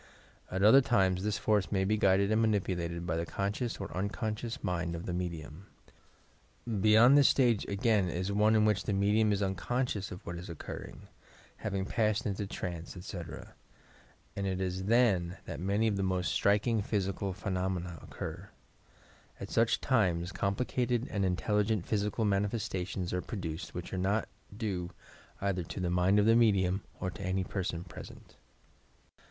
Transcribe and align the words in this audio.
At 0.49 0.63
other 0.63 0.81
times 0.81 1.21
this 1.23 1.37
force 1.37 1.71
may 1.71 1.83
be 1.85 1.95
guided 1.95 2.31
and 2.31 2.41
manipulated 2.41 3.05
by 3.05 3.15
the 3.15 3.23
conscious 3.27 3.79
or 3.79 3.95
unconscious 3.95 4.63
mind 4.63 4.95
of 4.95 5.05
the 5.05 5.13
medium. 5.13 5.67
Beyond 6.65 7.15
this 7.15 7.29
stage, 7.29 7.65
again, 7.67 8.09
is 8.09 8.31
one 8.31 8.55
in 8.55 8.65
which 8.65 8.85
the 8.85 8.93
medium 8.93 9.31
is 9.31 9.43
unconscious 9.43 10.11
of 10.11 10.25
what 10.25 10.37
is 10.39 10.49
occurring, 10.49 11.01
YOUR 11.03 11.05
PSYCHIC 11.05 11.19
POWERS— 11.19 11.55
having 11.65 11.85
passed 11.85 12.25
into 12.25 12.47
trance, 12.47 12.97
etc., 12.97 13.53
aud 14.35 14.45
it 14.45 14.59
is 14.59 14.85
then 14.85 15.37
that 15.45 15.59
many 15.59 15.91
o£ 15.91 15.95
the 15.95 16.01
moat 16.01 16.25
striking 16.25 16.81
physical 16.81 17.31
phenomena 17.31 17.99
occur. 18.01 18.49
At 19.39 19.49
sueh 19.49 19.77
times 19.81 20.31
complicated 20.31 21.07
and 21.11 21.23
intelligent 21.23 21.85
physical 21.85 22.25
mani 22.25 22.47
festations 22.47 23.13
are 23.13 23.21
produced 23.21 23.75
which 23.75 23.93
are 23.93 23.99
not 23.99 24.27
due 24.57 24.89
either 25.41 25.61
to 25.61 25.79
the 25.79 25.91
mind 25.91 26.17
of 26.17 26.25
the 26.25 26.35
medium 26.35 26.81
or 26.99 27.11
to 27.11 27.21
any 27.21 27.43
person 27.43 27.83
present. 27.83 28.35